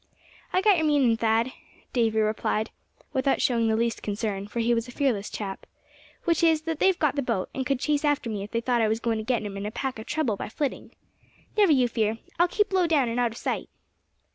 "I 0.51 0.61
got 0.61 0.77
your 0.77 0.85
meaning, 0.87 1.15
Thad," 1.15 1.51
Davy 1.93 2.19
replied, 2.21 2.71
without 3.13 3.39
showing 3.39 3.67
the 3.67 3.75
least 3.75 4.01
concern, 4.01 4.47
for 4.47 4.59
he 4.59 4.73
was 4.73 4.87
a 4.87 4.91
fearless 4.91 5.29
chap; 5.29 5.67
"which 6.23 6.41
is, 6.41 6.63
that 6.63 6.79
they've 6.79 6.97
got 6.97 7.15
the 7.15 7.21
boat, 7.21 7.49
and 7.53 7.67
could 7.67 7.79
chase 7.79 8.03
after 8.03 8.27
me 8.27 8.41
if 8.41 8.49
they 8.49 8.61
thought 8.61 8.81
I 8.81 8.87
was 8.87 8.99
going 8.99 9.19
to 9.19 9.23
get 9.23 9.45
'em 9.45 9.57
in 9.57 9.65
a 9.67 9.69
peck 9.69 9.99
of 9.99 10.07
trouble 10.07 10.37
by 10.37 10.49
flitting. 10.49 10.89
Never 11.55 11.71
you 11.71 11.87
fear, 11.87 12.17
I'll 12.39 12.47
keep 12.47 12.73
low 12.73 12.87
down, 12.87 13.09
and 13.09 13.19
out 13.19 13.29
of 13.31 13.37
sight." 13.37 13.69